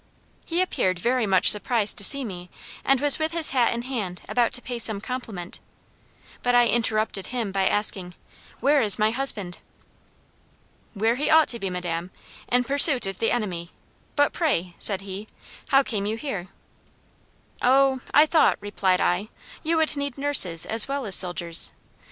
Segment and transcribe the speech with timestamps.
[0.47, 2.49] He appeared very much surprised to see me;
[2.83, 5.59] and was with his hat in hand about to pay some compliment;
[6.41, 8.15] but I interrupted him by asking
[8.61, 9.59] 'Where is my husband?'
[10.95, 12.09] "'Where he ought to be, madam;
[12.51, 13.73] in pursuit of the enemy.
[14.15, 15.27] But pray,' said he,
[15.69, 16.47] 'how came you here?'
[17.61, 19.29] "'O, I thought,' replied I,
[19.61, 21.73] 'you would need nurses as well as soldiers.